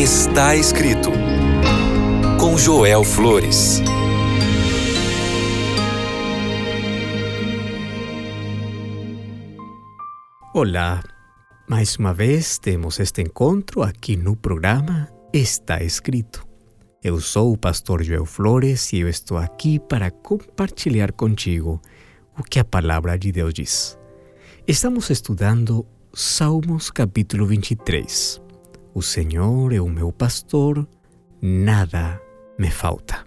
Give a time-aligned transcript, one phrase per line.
[0.00, 1.10] Está escrito
[2.40, 3.82] com Joel Flores.
[10.54, 11.02] Olá,
[11.68, 16.46] mais uma vez temos este encontro aqui no programa Está Escrito.
[17.04, 21.78] Eu sou o pastor Joel Flores e eu estou aqui para compartilhar contigo
[22.38, 23.98] o que a palavra de Deus diz.
[24.66, 28.48] Estamos estudando Salmos capítulo 23.
[28.92, 30.86] O Senhor é o meu pastor,
[31.40, 32.20] nada
[32.58, 33.24] me falta.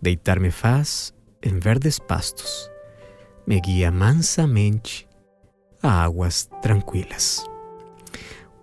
[0.00, 2.70] Deitar-me faz em verdes pastos,
[3.44, 5.08] me guia mansamente
[5.82, 7.44] a águas tranquilas.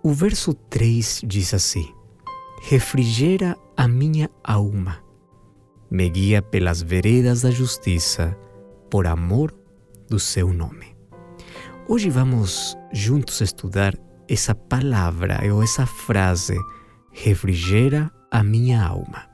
[0.02, 1.92] O verso 3 diz assim:
[2.62, 5.04] Refrigera a minha alma,
[5.90, 8.34] me guia pelas veredas da justiça,
[8.88, 9.54] por amor
[10.08, 10.96] do seu nome.
[11.86, 13.94] Hoje vamos juntos estudar
[14.28, 16.56] essa palavra ou essa frase,
[17.10, 19.28] refrigera a minha alma.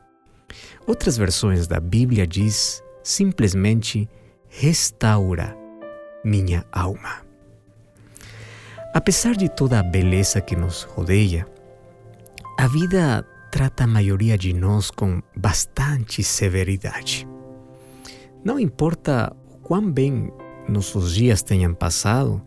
[0.86, 4.08] Outras versões da Bíblia diz simplesmente
[4.48, 5.56] restaura
[6.24, 7.24] minha alma.
[8.94, 11.46] Apesar de toda a beleza que nos rodeia,
[12.58, 17.26] a vida trata a maioria de nós com bastante severidade.
[18.44, 20.32] Não importa o quão bem
[20.68, 22.40] nossos dias tenham passado,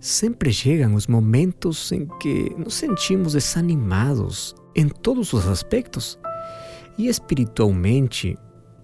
[0.00, 6.18] sempre chegam os momentos em que nos sentimos desanimados em todos os aspectos
[6.96, 8.36] e espiritualmente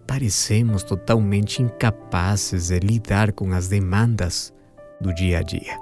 [0.07, 4.53] parecemos totalmente incapazes de lidar com as demandas
[5.01, 5.77] do dia a dia.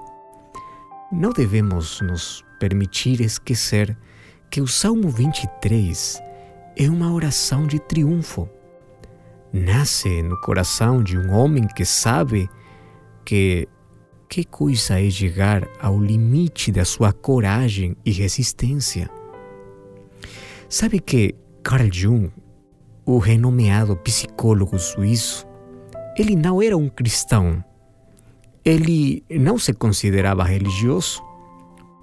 [1.13, 3.97] Não devemos nos permitir esquecer
[4.51, 6.23] que o Salmo 23
[6.77, 8.49] é uma oração de triunfo.
[9.53, 12.49] Nasce no coração de um homem que sabe
[13.25, 13.69] que
[14.35, 19.09] que coisa é chegar ao limite da sua coragem e resistência.
[20.69, 22.33] Sabe que Carl Jung,
[23.07, 25.47] o renomeado psicólogo suíço,
[26.19, 27.63] ele não era um cristão
[28.65, 31.23] ele não se considerava religioso,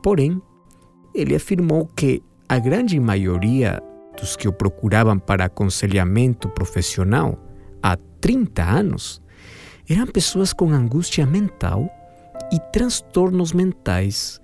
[0.01, 0.41] porém,
[1.13, 3.83] ele afirmou que a grande maioria
[4.17, 7.37] dos que o procuravam para aconselhamento profissional
[7.83, 9.21] há 30 anos
[9.89, 11.89] eram pessoas com angústia mental
[12.51, 14.39] e transtornos mentais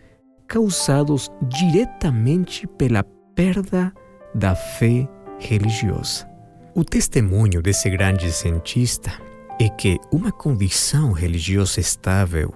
[0.48, 3.04] causados diretamente pela
[3.36, 3.94] perda
[4.34, 5.08] da fé
[5.40, 6.28] religiosa.
[6.74, 9.12] O testemunho desse grande cientista
[9.60, 12.54] é que uma condição religiosa estável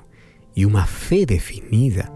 [0.55, 2.07] e uma fé definida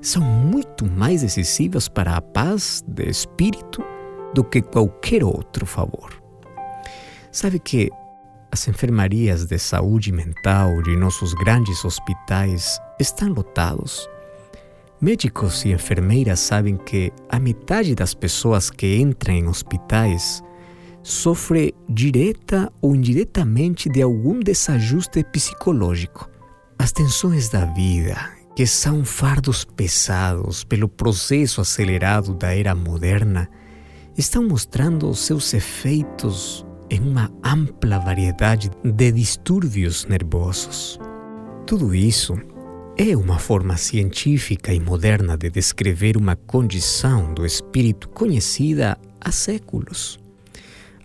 [0.00, 3.82] são muito mais decisivas para a paz de espírito
[4.34, 6.10] do que qualquer outro favor.
[7.32, 7.90] Sabe que
[8.54, 14.08] as enfermarias de saúde mental de nossos grandes hospitais estão lotados.
[15.00, 20.40] Médicos e enfermeiras sabem que a metade das pessoas que entram em hospitais
[21.02, 26.30] sofre direta ou indiretamente de algum desajuste psicológico.
[26.78, 28.16] As tensões da vida,
[28.54, 33.50] que são fardos pesados pelo processo acelerado da era moderna,
[34.16, 40.98] estão mostrando seus efeitos em uma ampla variedade de distúrbios nervosos.
[41.66, 42.34] Tudo isso
[42.96, 50.18] é uma forma científica e moderna de descrever uma condição do espírito conhecida há séculos.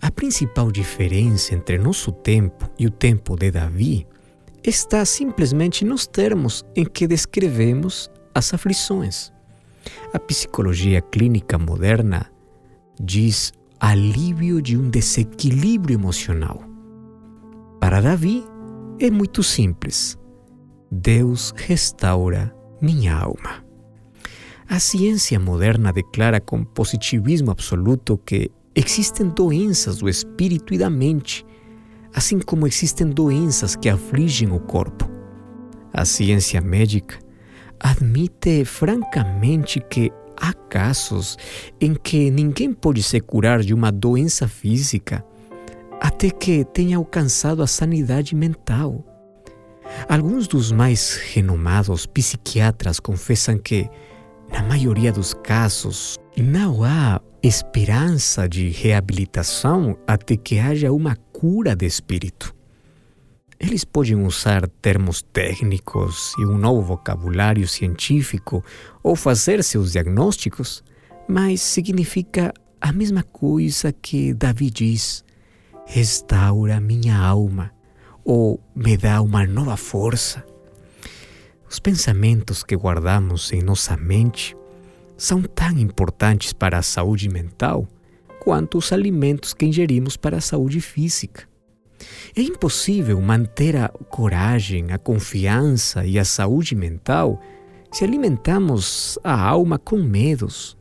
[0.00, 4.06] A principal diferença entre nosso tempo e o tempo de Davi
[4.62, 9.32] está simplesmente nos termos em que descrevemos as aflições.
[10.12, 12.30] A psicologia clínica moderna
[13.00, 16.62] diz alívio de um desequilíbrio emocional.
[17.80, 18.44] Para Davi,
[18.98, 20.18] é muito simples.
[20.90, 23.64] Deus restaura minha alma.
[24.68, 31.44] A ciência moderna declara com positivismo absoluto que Existem doenças do espírito e da mente,
[32.14, 35.10] assim como existem doenças que afligem o corpo.
[35.92, 37.18] A ciência médica
[37.80, 41.36] admite francamente que há casos
[41.80, 45.24] em que ninguém pode se curar de uma doença física
[46.00, 49.04] até que tenha alcançado a sanidade mental.
[50.08, 53.88] Alguns dos mais renomados psiquiatras confessam que,
[54.50, 61.86] na maioria dos casos, não há esperança de reabilitação até que haja uma cura de
[61.86, 62.54] espírito.
[63.60, 68.64] Eles podem usar termos técnicos e um novo vocabulário científico
[69.02, 70.82] ou fazer seus diagnósticos,
[71.28, 75.22] mas significa a mesma coisa que Davi diz:
[75.84, 77.70] restaura minha alma
[78.24, 80.42] ou me dá uma nova força.
[81.68, 84.56] Os pensamentos que guardamos em nossa mente
[85.18, 87.86] são tão importantes para a saúde mental
[88.42, 91.49] quanto os alimentos que ingerimos para a saúde física.
[92.36, 97.40] É impossível manter a coragem, a confiança e a saúde mental
[97.92, 100.76] se alimentamos a alma com medos.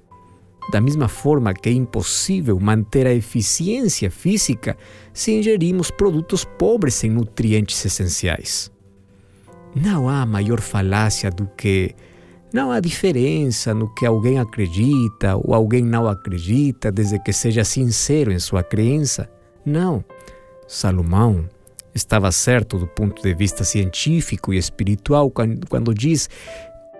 [0.71, 4.77] Da mesma forma que é impossível manter a eficiência física
[5.12, 8.71] se ingerimos produtos pobres em nutrientes essenciais.
[9.75, 11.95] Não há maior falácia do que
[12.54, 18.31] não há diferença no que alguém acredita ou alguém não acredita, desde que seja sincero
[18.31, 19.30] em sua crença.
[19.66, 20.04] Não.
[20.69, 21.50] Salomão
[21.95, 26.30] estava certo do ponto de vista científico e espiritual quando, diz: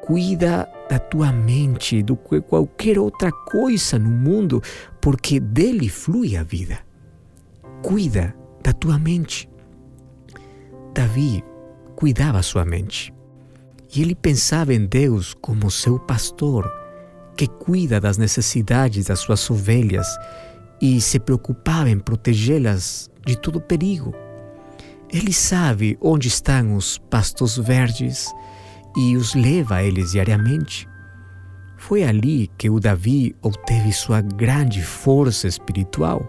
[0.02, 4.60] cuida da tua mente do que qualquer outra coisa no mundo,
[5.00, 6.80] porque dele flui a vida.
[7.84, 9.48] Cuida da tua mente.
[10.92, 11.44] Davi
[11.96, 13.14] cuidava sua mente.
[13.96, 16.68] E ele pensava em Deus como seu pastor,
[17.38, 20.08] que cuida das necessidades das suas ovelhas
[20.82, 24.14] e se preocupava em protegê-las de todo perigo.
[25.12, 28.32] Ele sabe onde estão os pastos verdes
[28.96, 30.88] e os leva a eles diariamente.
[31.78, 36.28] Foi ali que o Davi obteve sua grande força espiritual.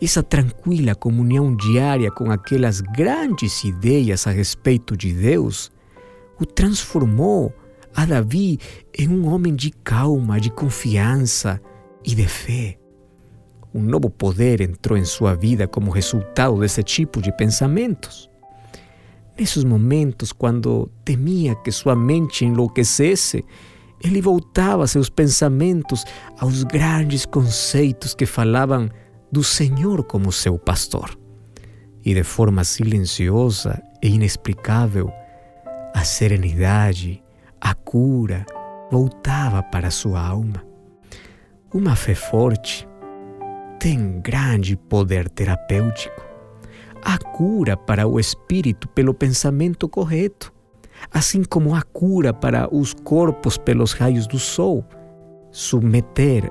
[0.00, 5.72] Essa tranquila comunhão diária com aquelas grandes ideias a respeito de Deus
[6.38, 7.52] o transformou
[7.94, 8.58] a Davi
[8.96, 11.60] em um homem de calma, de confiança
[12.04, 12.77] e de fé.
[13.74, 18.28] Um novo poder entrou em sua vida como resultado desse tipo de pensamentos.
[19.38, 23.44] Nesses momentos, quando temia que sua mente enlouquecesse,
[24.02, 26.04] ele voltava seus pensamentos
[26.38, 28.88] aos grandes conceitos que falavam
[29.30, 31.16] do Senhor como seu pastor.
[32.04, 35.12] E de forma silenciosa e inexplicável,
[35.94, 37.22] a serenidade,
[37.60, 38.46] a cura
[38.90, 40.64] voltava para sua alma.
[41.72, 42.88] Uma fé forte
[43.78, 46.26] tem grande poder terapêutico.
[47.02, 50.52] A cura para o espírito pelo pensamento correto,
[51.12, 54.84] assim como a cura para os corpos pelos raios do sol.
[55.50, 56.50] Submeter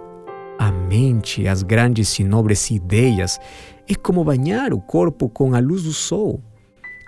[0.57, 3.39] a mente às grandes e nobres ideias
[3.87, 6.41] é como banhar o corpo com a luz do sol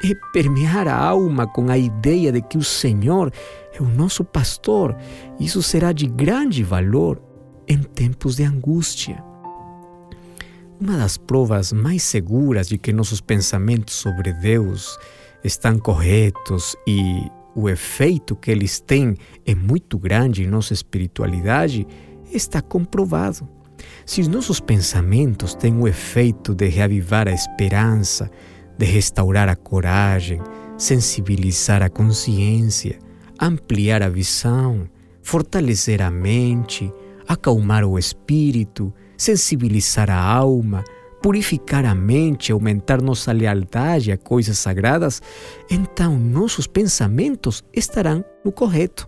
[0.04, 3.32] é permear a alma com a ideia de que o Senhor
[3.74, 4.96] é o nosso pastor.
[5.40, 7.22] Isso será de grande valor
[7.68, 9.24] em tempos de angústia.
[10.82, 14.98] Uma das provas mais seguras de que nossos pensamentos sobre Deus
[15.44, 21.86] estão corretos e o efeito que eles têm é muito grande em nossa espiritualidade
[22.32, 23.46] está comprovado.
[24.06, 28.32] Se os nossos pensamentos têm o efeito de reavivar a esperança,
[28.78, 30.42] de restaurar a coragem,
[30.78, 32.98] sensibilizar a consciência,
[33.38, 34.90] ampliar a visão,
[35.22, 36.90] fortalecer a mente,
[37.28, 40.84] acalmar o espírito, sensibilizar a alma,
[41.22, 45.22] purificar a mente, aumentar nossa lealdade a coisas sagradas,
[45.70, 49.08] então nossos pensamentos estarão no correto.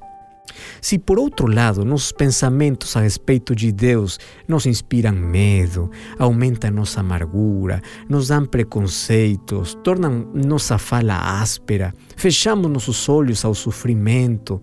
[0.81, 6.99] Se por outro lado nossos pensamentos a respeito de Deus nos inspiram medo, aumentam nossa
[6.99, 14.61] amargura, nos dão preconceitos, tornam nossa fala áspera, fechamos nossos olhos ao sofrimento,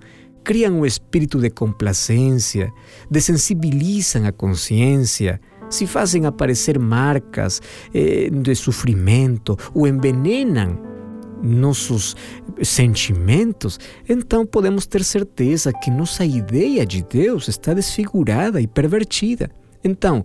[0.49, 2.73] criam o espírito de complacência,
[3.11, 7.61] desensibilizam a consciência, se fazem aparecer marcas
[7.93, 10.81] eh, de sofrimento ou envenenam
[11.43, 12.17] nossos
[12.63, 19.51] sentimentos, então podemos ter certeza que nossa ideia de Deus está desfigurada e pervertida.
[19.85, 20.25] Então,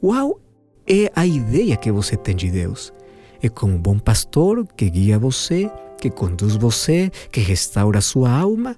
[0.00, 0.40] qual
[0.84, 2.92] é a ideia que você tem de Deus?
[3.40, 8.76] É como um bom pastor que guia você, que conduz você, que restaura sua alma?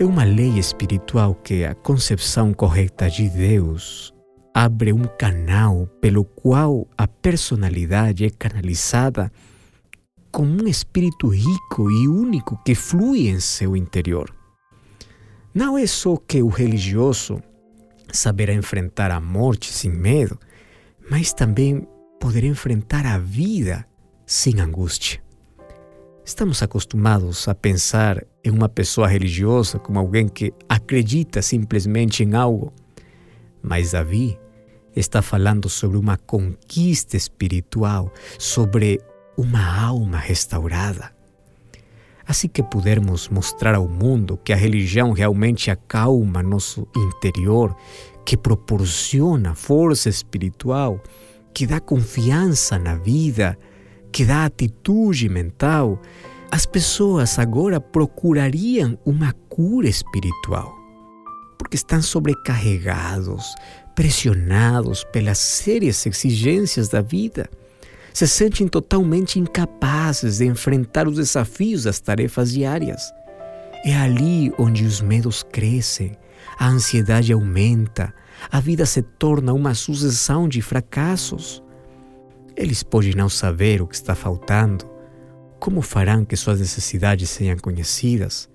[0.00, 4.14] É uma lei espiritual que a concepção correta de Deus
[4.54, 9.32] abre um canal pelo qual a personalidade é canalizada
[10.30, 14.32] como um espírito rico e único que flui em seu interior.
[15.52, 17.42] Não é só que o religioso
[18.12, 20.38] saberá enfrentar a morte sem medo,
[21.10, 21.88] mas também
[22.20, 23.84] poderá enfrentar a vida
[24.24, 25.20] sem angústia.
[26.28, 32.70] Estamos acostumados a pensar em uma pessoa religiosa como alguém que acredita simplesmente em algo,
[33.62, 34.38] mas Davi
[34.94, 39.00] está falando sobre uma conquista espiritual, sobre
[39.38, 41.10] uma alma restaurada.
[42.26, 47.74] Assim que pudermos mostrar ao mundo que a religião realmente acalma nosso interior,
[48.26, 51.02] que proporciona força espiritual,
[51.54, 53.58] que dá confiança na vida,
[54.12, 56.00] que dá atitude mental,
[56.50, 60.76] as pessoas agora procurariam uma cura espiritual.
[61.58, 63.54] porque estão sobrecarregados,
[63.94, 67.50] pressionados pelas sérias exigências da vida.
[68.14, 73.12] Se sentem totalmente incapazes de enfrentar os desafios das tarefas diárias.
[73.84, 76.16] É ali onde os medos crescem,
[76.58, 78.14] a ansiedade aumenta,
[78.50, 81.62] a vida se torna uma sucessão de fracassos.
[82.58, 84.84] Eles podem não saber o que está faltando,
[85.60, 88.50] como farão que suas necessidades sejam conhecidas,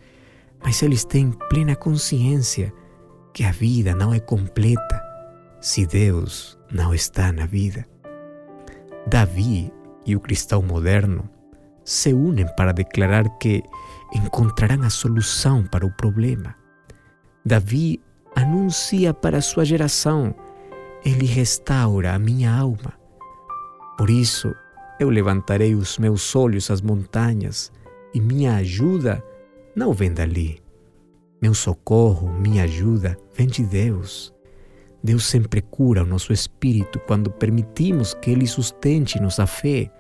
[0.62, 2.74] mas eles têm plena consciência
[3.34, 5.02] que a vida não é completa
[5.62, 7.86] se Deus não está na vida.
[9.08, 9.72] Davi
[10.06, 11.30] e o cristão moderno
[11.86, 13.64] se unem para declarar que
[14.14, 16.54] encontrarão a solução para o problema.
[17.46, 18.02] Davi
[18.36, 20.36] anuncia para sua geração:
[21.06, 23.02] Ele restaura a minha alma.
[23.98, 24.54] Por isso,
[25.00, 27.72] eu levantarei os meus olhos às montanhas
[28.14, 29.24] e minha ajuda
[29.76, 30.62] não vem dali.
[31.42, 34.34] Meu socorro, minha ajuda, vem de Deus.
[35.04, 39.92] Deus sempre cura o nosso espírito quando permitimos que Ele sustente nossa fé,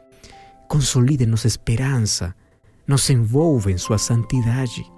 [0.69, 2.33] consolide nossa esperança,
[2.87, 4.89] nos envolva em Sua santidade.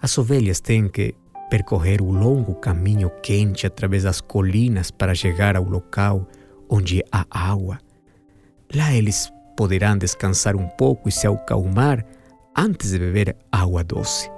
[0.00, 1.14] As ovelhas têm que
[1.50, 6.26] percorrer o longo caminho quente através das colinas para chegar ao local
[6.68, 7.78] onde há água.
[8.74, 12.04] Lá eles poderão descansar um pouco e se acalmar
[12.56, 14.30] antes de beber água doce.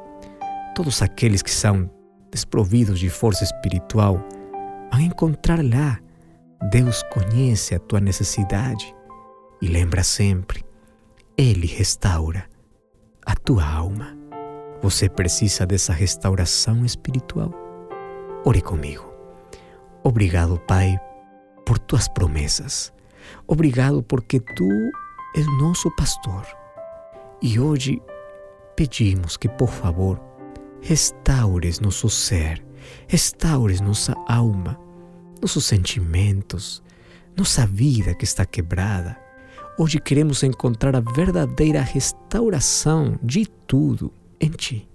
[0.75, 1.90] Todos aqueles que são
[2.30, 4.23] desprovidos de força espiritual
[4.90, 5.99] vão encontrar lá.
[6.71, 8.95] Deus conhece a tua necessidade
[9.61, 10.64] e lembra sempre:
[11.37, 12.45] Ele restaura
[13.25, 14.16] a tua alma.
[14.83, 17.52] Você precisa dessa restauração espiritual?
[18.45, 19.11] Ore comigo.
[20.04, 20.97] Obrigado, Pai,
[21.66, 22.92] por tuas promessas.
[23.46, 24.68] Obrigado porque tu
[25.35, 26.46] és nosso pastor.
[27.42, 28.00] E hoje
[28.76, 30.18] pedimos que, por favor,
[30.80, 32.64] restaures nosso ser,
[33.08, 34.80] restaures nossa alma,
[35.42, 36.82] nossos sentimentos,
[37.37, 39.20] nossa vida que está quebrada.
[39.78, 44.88] Hoje queremos encontrar a verdadeira restauração de tudo em Ti.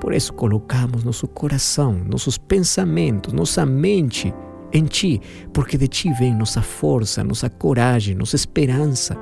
[0.00, 4.34] Por isso colocamos nosso coração, nossos pensamentos, nossa mente
[4.72, 5.20] em Ti,
[5.52, 9.16] porque de Ti vem nossa força, nossa coragem, nossa esperança,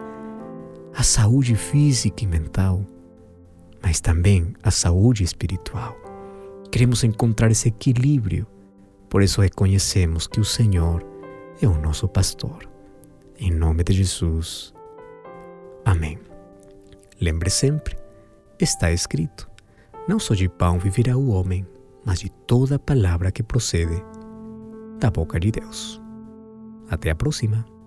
[0.95, 2.85] a saúde física e mental,
[3.83, 5.97] mas também a saúde espiritual.
[6.71, 8.47] Queremos encontrar esse equilíbrio,
[9.09, 11.05] por isso reconhecemos que o Senhor
[11.63, 12.69] é o nosso pastor.
[13.39, 14.75] Em nome de Jesus.
[15.85, 16.19] Amém.
[17.21, 17.97] Lembre sempre,
[18.61, 19.49] está escrito:
[20.07, 21.67] Não só de pão viverá o homem,
[22.05, 24.03] mas de toda palavra que procede
[24.99, 26.01] da boca de Deus.
[26.89, 27.78] Até a próxima!